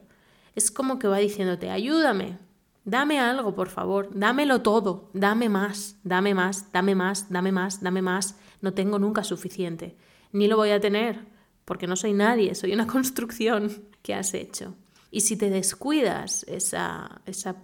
Es 0.55 0.71
como 0.71 0.99
que 0.99 1.07
va 1.07 1.17
diciéndote, 1.17 1.69
ayúdame, 1.69 2.37
dame 2.85 3.19
algo, 3.19 3.55
por 3.55 3.69
favor, 3.69 4.09
dámelo 4.13 4.61
todo, 4.61 5.09
dame 5.13 5.49
más, 5.49 5.97
dame 6.03 6.33
más, 6.33 6.71
dame 6.71 6.95
más, 6.95 7.29
dame 7.29 7.51
más, 7.51 7.81
dame 7.81 8.01
más. 8.01 8.37
No 8.61 8.73
tengo 8.73 8.99
nunca 8.99 9.23
suficiente, 9.23 9.97
ni 10.31 10.47
lo 10.47 10.57
voy 10.57 10.71
a 10.71 10.79
tener, 10.79 11.25
porque 11.65 11.87
no 11.87 11.95
soy 11.95 12.13
nadie, 12.13 12.55
soy 12.55 12.73
una 12.73 12.87
construcción 12.95 13.83
que 14.01 14.13
has 14.13 14.33
hecho. 14.33 14.75
Y 15.11 15.21
si 15.21 15.37
te 15.37 15.49
descuidas 15.49 16.43
esa, 16.47 17.21
esa 17.25 17.55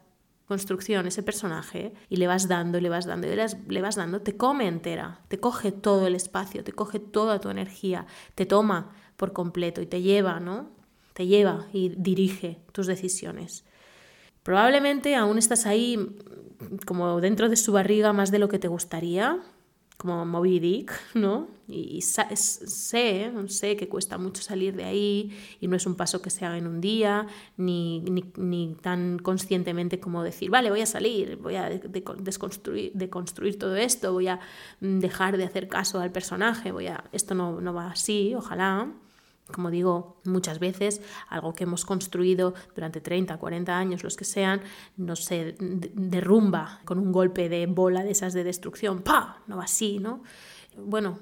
construcción, 0.47 1.07
ese 1.07 1.23
personaje, 1.23 1.93
y 2.09 2.17
le 2.17 2.27
vas 2.27 2.47
dando, 2.47 2.79
le 2.79 2.89
vas 2.89 3.05
dando, 3.05 3.27
y 3.27 3.35
le 3.35 3.81
vas 3.81 3.95
dando, 3.95 4.21
te 4.21 4.37
come 4.37 4.67
entera, 4.67 5.21
te 5.27 5.39
coge 5.39 5.71
todo 5.71 6.07
el 6.07 6.15
espacio, 6.15 6.63
te 6.63 6.73
coge 6.73 6.99
toda 6.99 7.39
tu 7.39 7.49
energía, 7.49 8.07
te 8.35 8.45
toma 8.45 8.91
por 9.15 9.33
completo 9.33 9.81
y 9.81 9.85
te 9.85 10.01
lleva, 10.01 10.39
¿no? 10.39 10.71
Te 11.13 11.27
lleva 11.27 11.67
y 11.73 11.89
dirige 11.89 12.61
tus 12.71 12.87
decisiones. 12.87 13.65
Probablemente 14.49 15.15
aún 15.15 15.37
estás 15.37 15.67
ahí 15.67 16.09
como 16.87 17.21
dentro 17.21 17.49
de 17.49 17.55
su 17.55 17.71
barriga 17.71 18.13
más 18.13 18.31
de 18.31 18.39
lo 18.39 18.49
que 18.49 18.57
te 18.57 18.67
gustaría, 18.67 19.37
como 19.95 20.25
Moby 20.25 20.57
Dick, 20.57 20.91
¿no? 21.13 21.49
Y 21.67 22.01
sé, 22.01 22.35
sé 22.35 23.75
que 23.77 23.87
cuesta 23.87 24.17
mucho 24.17 24.41
salir 24.41 24.75
de 24.75 24.85
ahí 24.85 25.37
y 25.61 25.67
no 25.67 25.75
es 25.75 25.85
un 25.85 25.93
paso 25.93 26.23
que 26.23 26.31
se 26.31 26.47
haga 26.47 26.57
en 26.57 26.65
un 26.65 26.81
día, 26.81 27.27
ni, 27.57 28.75
tan 28.81 29.19
conscientemente 29.19 29.99
como 29.99 30.23
decir, 30.23 30.49
vale, 30.49 30.71
voy 30.71 30.81
a 30.81 30.87
salir, 30.87 31.35
voy 31.35 31.55
a 31.55 31.69
desconstruir, 31.69 32.91
deconstruir 32.95 33.59
todo 33.59 33.75
esto, 33.75 34.13
voy 34.13 34.29
a 34.29 34.39
dejar 34.79 35.37
de 35.37 35.43
hacer 35.43 35.67
caso 35.67 35.99
al 35.99 36.11
personaje, 36.11 36.71
voy 36.71 36.87
a... 36.87 37.03
Esto 37.11 37.35
no, 37.35 37.61
no 37.61 37.71
va 37.71 37.91
así, 37.91 38.33
ojalá 38.33 38.91
como 39.51 39.71
digo 39.71 40.21
muchas 40.25 40.59
veces, 40.59 41.01
algo 41.27 41.53
que 41.53 41.63
hemos 41.63 41.85
construido 41.85 42.53
durante 42.75 43.01
30, 43.01 43.37
40 43.37 43.77
años, 43.77 44.03
los 44.03 44.15
que 44.15 44.25
sean, 44.25 44.61
no 44.97 45.15
se 45.15 45.55
derrumba 45.59 46.81
con 46.85 46.99
un 46.99 47.11
golpe 47.11 47.49
de 47.49 47.65
bola 47.67 48.03
de 48.03 48.11
esas 48.11 48.33
de 48.33 48.43
destrucción. 48.43 49.01
¡Pah! 49.01 49.43
No 49.47 49.57
va 49.57 49.63
así, 49.63 49.99
¿no? 49.99 50.23
Bueno, 50.77 51.19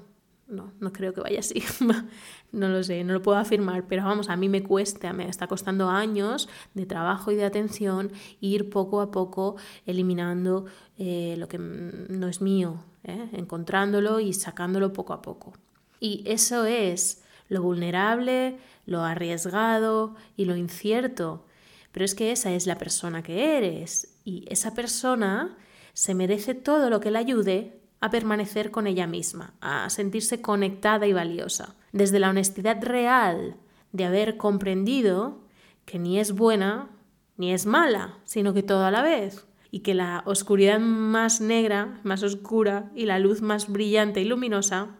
no, 0.48 0.72
no 0.80 0.92
creo 0.92 1.12
que 1.12 1.20
vaya 1.20 1.40
así. 1.40 1.62
no 2.52 2.68
lo 2.68 2.82
sé, 2.82 3.04
no 3.04 3.12
lo 3.12 3.22
puedo 3.22 3.38
afirmar, 3.38 3.86
pero 3.86 4.04
vamos, 4.04 4.30
a 4.30 4.36
mí 4.36 4.48
me 4.48 4.62
cuesta, 4.62 5.12
me 5.12 5.28
está 5.28 5.46
costando 5.46 5.88
años 5.88 6.48
de 6.74 6.86
trabajo 6.86 7.30
y 7.30 7.36
de 7.36 7.44
atención 7.44 8.10
ir 8.40 8.70
poco 8.70 9.00
a 9.00 9.10
poco 9.10 9.56
eliminando 9.86 10.66
eh, 10.96 11.36
lo 11.38 11.48
que 11.48 11.58
no 11.58 12.28
es 12.28 12.40
mío, 12.40 12.84
¿eh? 13.04 13.28
encontrándolo 13.32 14.20
y 14.20 14.32
sacándolo 14.32 14.92
poco 14.92 15.12
a 15.12 15.22
poco. 15.22 15.52
Y 16.00 16.22
eso 16.26 16.64
es 16.64 17.22
lo 17.48 17.62
vulnerable, 17.62 18.58
lo 18.86 19.02
arriesgado 19.02 20.14
y 20.36 20.44
lo 20.44 20.56
incierto. 20.56 21.46
Pero 21.92 22.04
es 22.04 22.14
que 22.14 22.32
esa 22.32 22.52
es 22.52 22.66
la 22.66 22.78
persona 22.78 23.22
que 23.22 23.56
eres 23.56 24.18
y 24.24 24.44
esa 24.48 24.74
persona 24.74 25.56
se 25.92 26.14
merece 26.14 26.54
todo 26.54 26.90
lo 26.90 27.00
que 27.00 27.10
le 27.10 27.18
ayude 27.18 27.80
a 28.00 28.10
permanecer 28.10 28.70
con 28.70 28.86
ella 28.86 29.06
misma, 29.06 29.54
a 29.60 29.90
sentirse 29.90 30.40
conectada 30.40 31.06
y 31.06 31.12
valiosa, 31.12 31.74
desde 31.92 32.20
la 32.20 32.30
honestidad 32.30 32.82
real 32.82 33.56
de 33.92 34.04
haber 34.04 34.36
comprendido 34.36 35.40
que 35.84 35.98
ni 35.98 36.20
es 36.20 36.32
buena 36.32 36.90
ni 37.36 37.52
es 37.52 37.66
mala, 37.66 38.18
sino 38.24 38.52
que 38.52 38.62
todo 38.62 38.84
a 38.84 38.90
la 38.90 39.02
vez, 39.02 39.46
y 39.70 39.80
que 39.80 39.94
la 39.94 40.22
oscuridad 40.26 40.80
más 40.80 41.40
negra, 41.40 42.00
más 42.02 42.22
oscura, 42.22 42.90
y 42.94 43.06
la 43.06 43.18
luz 43.18 43.42
más 43.42 43.68
brillante 43.68 44.20
y 44.20 44.24
luminosa 44.24 44.96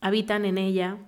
habitan 0.00 0.44
en 0.44 0.58
ella 0.58 0.98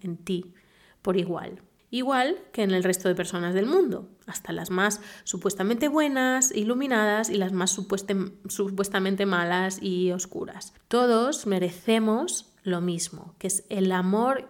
en 0.00 0.16
ti 0.16 0.54
por 1.02 1.16
igual. 1.16 1.62
Igual 1.90 2.38
que 2.52 2.62
en 2.62 2.72
el 2.72 2.82
resto 2.82 3.08
de 3.08 3.14
personas 3.14 3.54
del 3.54 3.66
mundo, 3.66 4.08
hasta 4.26 4.52
las 4.52 4.70
más 4.70 5.00
supuestamente 5.22 5.86
buenas, 5.86 6.50
iluminadas 6.50 7.30
y 7.30 7.36
las 7.36 7.52
más 7.52 7.70
supuestamente 7.70 9.26
malas 9.26 9.78
y 9.80 10.10
oscuras. 10.10 10.74
Todos 10.88 11.46
merecemos 11.46 12.52
lo 12.64 12.80
mismo, 12.80 13.36
que 13.38 13.46
es 13.46 13.64
el 13.68 13.92
amor 13.92 14.48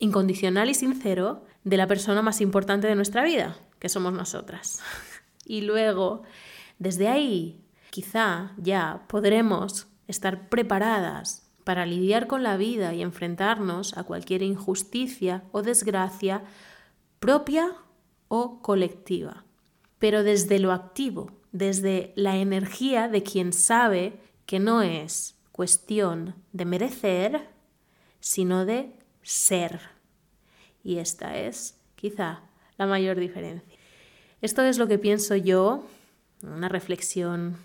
incondicional 0.00 0.68
y 0.68 0.74
sincero 0.74 1.44
de 1.62 1.76
la 1.76 1.86
persona 1.86 2.22
más 2.22 2.40
importante 2.40 2.88
de 2.88 2.96
nuestra 2.96 3.22
vida, 3.22 3.56
que 3.78 3.88
somos 3.88 4.12
nosotras. 4.12 4.80
Y 5.46 5.60
luego, 5.60 6.22
desde 6.78 7.06
ahí, 7.06 7.62
quizá 7.90 8.52
ya 8.56 9.04
podremos 9.08 9.88
estar 10.08 10.48
preparadas 10.48 11.43
para 11.64 11.86
lidiar 11.86 12.26
con 12.26 12.42
la 12.42 12.56
vida 12.56 12.94
y 12.94 13.02
enfrentarnos 13.02 13.96
a 13.96 14.04
cualquier 14.04 14.42
injusticia 14.42 15.42
o 15.50 15.62
desgracia 15.62 16.42
propia 17.18 17.72
o 18.28 18.60
colectiva, 18.60 19.44
pero 19.98 20.22
desde 20.22 20.58
lo 20.58 20.72
activo, 20.72 21.30
desde 21.52 22.12
la 22.16 22.36
energía 22.36 23.08
de 23.08 23.22
quien 23.22 23.52
sabe 23.52 24.20
que 24.46 24.60
no 24.60 24.82
es 24.82 25.34
cuestión 25.52 26.34
de 26.52 26.64
merecer, 26.66 27.48
sino 28.20 28.66
de 28.66 28.92
ser. 29.22 29.80
Y 30.82 30.98
esta 30.98 31.38
es 31.38 31.80
quizá 31.94 32.42
la 32.76 32.86
mayor 32.86 33.18
diferencia. 33.18 33.78
Esto 34.42 34.62
es 34.62 34.76
lo 34.76 34.86
que 34.86 34.98
pienso 34.98 35.36
yo, 35.36 35.86
una 36.42 36.68
reflexión 36.68 37.56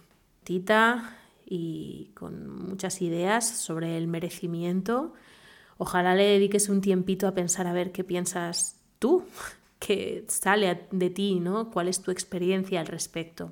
tita 0.44 1.19
y 1.50 2.12
con 2.14 2.48
muchas 2.48 3.02
ideas 3.02 3.48
sobre 3.50 3.98
el 3.98 4.08
merecimiento. 4.08 5.14
Ojalá 5.78 6.14
le 6.14 6.26
dediques 6.26 6.70
un 6.70 6.82
tiempito 6.82 7.28
a 7.28 7.34
pensar 7.34 7.66
a 7.66 7.74
ver 7.74 7.92
qué 7.92 8.04
piensas 8.04 8.80
tú, 9.00 9.24
qué 9.80 10.26
sale 10.28 10.88
de 10.92 11.10
ti, 11.10 11.40
¿no? 11.40 11.72
¿Cuál 11.72 11.88
es 11.88 12.02
tu 12.02 12.12
experiencia 12.12 12.80
al 12.80 12.88
respecto? 12.88 13.52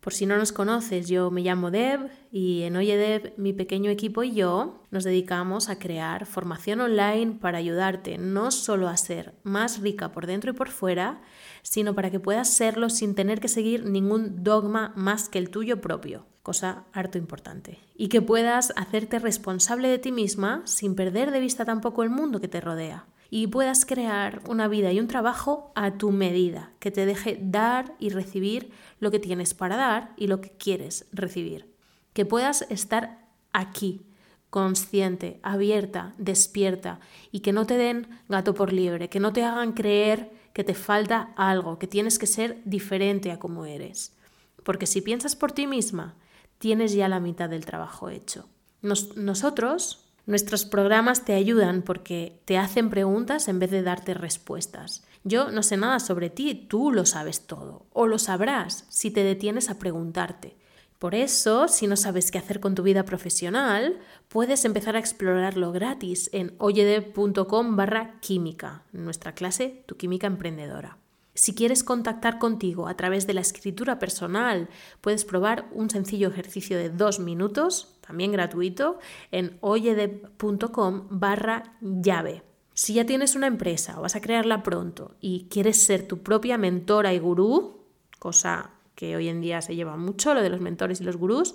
Por 0.00 0.14
si 0.14 0.26
no 0.26 0.36
nos 0.36 0.52
conoces, 0.52 1.08
yo 1.08 1.30
me 1.32 1.42
llamo 1.42 1.72
Deb 1.72 2.08
y 2.30 2.62
en 2.62 2.76
Oye 2.76 2.96
Deb 2.96 3.34
mi 3.36 3.52
pequeño 3.52 3.90
equipo 3.90 4.22
y 4.22 4.32
yo 4.32 4.80
nos 4.92 5.02
dedicamos 5.02 5.68
a 5.68 5.80
crear 5.80 6.24
formación 6.24 6.80
online 6.80 7.38
para 7.40 7.58
ayudarte 7.58 8.16
no 8.16 8.52
solo 8.52 8.88
a 8.88 8.96
ser 8.96 9.34
más 9.42 9.80
rica 9.80 10.12
por 10.12 10.26
dentro 10.26 10.52
y 10.52 10.54
por 10.54 10.68
fuera, 10.68 11.20
sino 11.62 11.96
para 11.96 12.10
que 12.10 12.20
puedas 12.20 12.48
serlo 12.48 12.90
sin 12.90 13.16
tener 13.16 13.40
que 13.40 13.48
seguir 13.48 13.86
ningún 13.86 14.44
dogma 14.44 14.92
más 14.94 15.28
que 15.28 15.38
el 15.38 15.50
tuyo 15.50 15.80
propio, 15.80 16.26
cosa 16.44 16.84
harto 16.92 17.18
importante. 17.18 17.80
Y 17.96 18.08
que 18.08 18.22
puedas 18.22 18.72
hacerte 18.76 19.18
responsable 19.18 19.88
de 19.88 19.98
ti 19.98 20.12
misma 20.12 20.62
sin 20.64 20.94
perder 20.94 21.32
de 21.32 21.40
vista 21.40 21.64
tampoco 21.64 22.04
el 22.04 22.10
mundo 22.10 22.40
que 22.40 22.48
te 22.48 22.60
rodea 22.60 23.06
y 23.30 23.46
puedas 23.46 23.84
crear 23.84 24.42
una 24.48 24.68
vida 24.68 24.92
y 24.92 25.00
un 25.00 25.08
trabajo 25.08 25.72
a 25.74 25.98
tu 25.98 26.10
medida, 26.10 26.72
que 26.78 26.90
te 26.90 27.06
deje 27.06 27.38
dar 27.40 27.94
y 27.98 28.10
recibir 28.10 28.70
lo 29.00 29.10
que 29.10 29.18
tienes 29.18 29.54
para 29.54 29.76
dar 29.76 30.12
y 30.16 30.26
lo 30.28 30.40
que 30.40 30.50
quieres 30.50 31.06
recibir. 31.12 31.74
Que 32.14 32.24
puedas 32.24 32.62
estar 32.70 33.26
aquí, 33.52 34.02
consciente, 34.50 35.40
abierta, 35.42 36.14
despierta 36.16 37.00
y 37.30 37.40
que 37.40 37.52
no 37.52 37.66
te 37.66 37.76
den 37.76 38.08
gato 38.28 38.54
por 38.54 38.72
liebre, 38.72 39.08
que 39.08 39.20
no 39.20 39.32
te 39.32 39.44
hagan 39.44 39.72
creer 39.72 40.30
que 40.54 40.64
te 40.64 40.74
falta 40.74 41.32
algo, 41.36 41.78
que 41.78 41.86
tienes 41.86 42.18
que 42.18 42.26
ser 42.26 42.60
diferente 42.64 43.30
a 43.30 43.38
como 43.38 43.64
eres. 43.66 44.16
Porque 44.64 44.86
si 44.86 45.02
piensas 45.02 45.36
por 45.36 45.52
ti 45.52 45.66
misma, 45.66 46.16
tienes 46.58 46.92
ya 46.94 47.08
la 47.08 47.20
mitad 47.20 47.48
del 47.48 47.64
trabajo 47.64 48.08
hecho. 48.08 48.48
nosotros 48.82 50.07
Nuestros 50.28 50.66
programas 50.66 51.24
te 51.24 51.32
ayudan 51.32 51.80
porque 51.80 52.42
te 52.44 52.58
hacen 52.58 52.90
preguntas 52.90 53.48
en 53.48 53.58
vez 53.58 53.70
de 53.70 53.82
darte 53.82 54.12
respuestas. 54.12 55.02
Yo 55.24 55.50
no 55.50 55.62
sé 55.62 55.78
nada 55.78 56.00
sobre 56.00 56.28
ti, 56.28 56.54
tú 56.54 56.92
lo 56.92 57.06
sabes 57.06 57.46
todo, 57.46 57.86
o 57.94 58.06
lo 58.06 58.18
sabrás 58.18 58.84
si 58.90 59.10
te 59.10 59.24
detienes 59.24 59.70
a 59.70 59.78
preguntarte. 59.78 60.58
Por 60.98 61.14
eso, 61.14 61.66
si 61.66 61.86
no 61.86 61.96
sabes 61.96 62.30
qué 62.30 62.36
hacer 62.36 62.60
con 62.60 62.74
tu 62.74 62.82
vida 62.82 63.06
profesional, 63.06 64.00
puedes 64.28 64.66
empezar 64.66 64.96
a 64.96 64.98
explorarlo 64.98 65.72
gratis 65.72 66.28
en 66.34 66.54
oyede.com 66.58 67.76
barra 67.76 68.20
química, 68.20 68.82
nuestra 68.92 69.34
clase 69.34 69.82
Tu 69.86 69.96
Química 69.96 70.26
Emprendedora. 70.26 70.98
Si 71.32 71.54
quieres 71.54 71.82
contactar 71.82 72.38
contigo 72.38 72.86
a 72.86 72.98
través 72.98 73.26
de 73.26 73.32
la 73.32 73.40
escritura 73.40 73.98
personal, 73.98 74.68
puedes 75.00 75.24
probar 75.24 75.70
un 75.72 75.88
sencillo 75.88 76.28
ejercicio 76.28 76.76
de 76.76 76.90
dos 76.90 77.18
minutos, 77.18 77.97
también 78.08 78.32
gratuito, 78.32 78.98
en 79.30 79.58
oyedeb.com 79.60 81.08
barra 81.10 81.76
llave. 81.82 82.42
Si 82.72 82.94
ya 82.94 83.04
tienes 83.04 83.36
una 83.36 83.46
empresa 83.46 83.98
o 83.98 84.02
vas 84.02 84.16
a 84.16 84.22
crearla 84.22 84.62
pronto 84.62 85.14
y 85.20 85.46
quieres 85.50 85.82
ser 85.82 86.08
tu 86.08 86.22
propia 86.22 86.56
mentora 86.56 87.12
y 87.12 87.18
gurú, 87.18 87.84
cosa 88.18 88.70
que 88.94 89.14
hoy 89.14 89.28
en 89.28 89.42
día 89.42 89.60
se 89.60 89.76
lleva 89.76 89.98
mucho, 89.98 90.32
lo 90.32 90.40
de 90.40 90.48
los 90.48 90.62
mentores 90.62 91.02
y 91.02 91.04
los 91.04 91.18
gurús, 91.18 91.54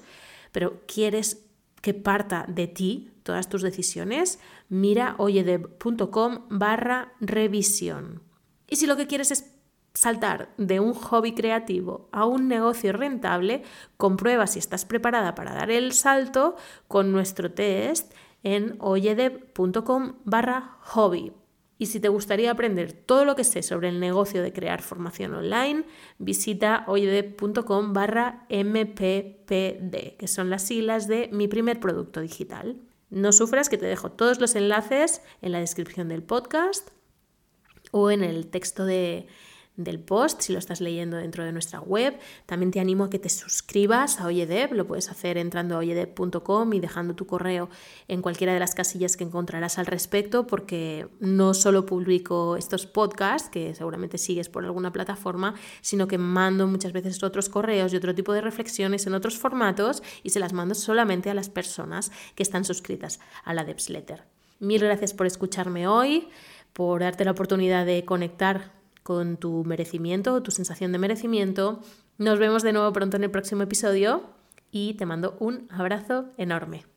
pero 0.52 0.82
quieres 0.86 1.44
que 1.82 1.96
parta 1.96 2.46
de 2.48 2.68
ti 2.68 3.12
todas 3.24 3.50
tus 3.50 3.64
decisiones, 3.64 4.40
mira 4.70 5.16
oyedeb.com 5.18 6.46
barra 6.50 7.14
revisión. 7.20 8.22
Y 8.70 8.76
si 8.76 8.86
lo 8.86 8.96
que 8.96 9.08
quieres 9.08 9.32
es 9.32 9.56
saltar 9.94 10.50
de 10.58 10.80
un 10.80 10.94
hobby 10.94 11.34
creativo 11.34 12.10
a 12.12 12.26
un 12.26 12.48
negocio 12.48 12.94
rentable, 12.94 13.64
comprueba 13.98 14.48
si 14.48 14.60
estás 14.60 14.86
preparada 14.86 15.36
para 15.36 15.54
dar 15.54 15.70
el 15.70 15.94
salto 15.94 16.56
con 16.88 17.12
nuestro 17.12 17.52
test 17.52 18.14
en 18.42 18.76
oyedev.com 18.80 20.16
barra 20.26 20.78
hobby. 20.82 21.32
Y 21.78 21.88
si 21.88 22.00
te 22.00 22.08
gustaría 22.08 22.52
aprender 22.52 22.94
todo 22.94 23.26
lo 23.26 23.36
que 23.36 23.44
sé 23.44 23.62
sobre 23.62 23.90
el 23.90 24.00
negocio 24.00 24.42
de 24.42 24.54
crear 24.54 24.82
formación 24.82 25.34
online, 25.34 25.84
visita 26.18 26.86
oyedev.com 26.88 27.94
barra 27.94 28.46
mppd, 28.50 30.18
que 30.18 30.28
son 30.28 30.50
las 30.50 30.64
siglas 30.64 31.08
de 31.08 31.30
mi 31.32 31.48
primer 31.48 31.80
producto 31.80 32.22
digital. 32.22 32.80
No 33.10 33.32
sufras 33.32 33.70
que 33.70 33.78
te 33.78 33.86
dejo 33.86 34.12
todos 34.12 34.40
los 34.40 34.56
enlaces 34.56 35.22
en 35.42 35.52
la 35.52 35.60
descripción 35.60 36.10
del 36.10 36.24
podcast 36.24 36.90
o 37.92 38.12
en 38.12 38.24
el 38.24 38.48
texto 38.48 38.86
de, 38.86 39.28
del 39.76 40.00
post, 40.00 40.42
si 40.42 40.54
lo 40.54 40.60
estás 40.60 40.82
leyendo 40.82 41.18
dentro 41.18 41.44
de 41.44 41.52
nuestra 41.52 41.80
web. 41.80 42.18
También 42.46 42.72
te 42.72 42.80
animo 42.80 43.06
a 43.06 43.10
que 43.10 43.18
te 43.18 43.30
suscribas 43.30 44.20
a 44.20 44.28
Oyedev, 44.28 44.74
lo 44.74 44.86
puedes 44.86 45.10
hacer 45.10 45.38
entrando 45.38 45.76
a 45.76 45.80
oyedev.com 45.80 46.74
y 46.74 46.80
dejando 46.80 47.16
tu 47.16 47.26
correo 47.26 47.70
en 48.08 48.22
cualquiera 48.22 48.54
de 48.54 48.60
las 48.60 48.76
casillas 48.76 49.18
que 49.18 49.24
encontrarás 49.24 49.80
al 49.80 49.88
respecto, 49.88 50.46
porque 50.46 51.08
no 51.20 51.54
solo 51.54 51.86
publico 51.86 52.56
estos 52.56 52.86
podcasts, 52.86 53.50
que 53.50 53.74
seguramente 53.74 54.18
sigues 54.18 54.50
por 54.50 54.64
alguna 54.64 54.94
plataforma, 54.94 55.56
sino 55.82 56.08
que 56.08 56.18
mando 56.18 56.68
muchas 56.68 56.94
veces 56.94 57.24
otros 57.24 57.50
correos 57.50 57.94
y 57.94 57.96
otro 57.96 58.14
tipo 58.14 58.34
de 58.34 58.42
reflexiones 58.42 59.08
en 59.08 59.16
otros 59.16 59.38
formatos 59.38 60.04
y 60.22 60.30
se 60.30 60.40
las 60.40 60.54
mando 60.54 60.76
solamente 60.76 61.30
a 61.30 61.34
las 61.34 61.50
personas 61.50 62.12
que 62.36 62.44
están 62.44 62.64
suscritas 62.64 63.20
a 63.44 63.54
la 63.54 63.64
Devsletter. 63.64 64.24
Mil 64.60 64.82
gracias 64.82 65.14
por 65.14 65.26
escucharme 65.26 65.88
hoy, 65.88 66.30
por 66.74 67.02
darte 67.02 67.26
la 67.26 67.32
oportunidad 67.32 67.86
de 67.86 68.06
conectar 68.06 68.83
con 69.04 69.38
tu 69.38 69.64
merecimiento, 69.66 70.42
tu 70.42 70.52
sensación 70.52 70.92
de 70.92 70.98
merecimiento. 70.98 71.82
Nos 72.18 72.40
vemos 72.40 72.64
de 72.64 72.74
nuevo 72.74 72.92
pronto 72.94 73.18
en 73.18 73.24
el 73.24 73.32
próximo 73.32 73.64
episodio 73.64 74.24
y 74.72 74.96
te 74.96 75.06
mando 75.06 75.38
un 75.40 75.68
abrazo 75.70 76.26
enorme. 76.38 76.93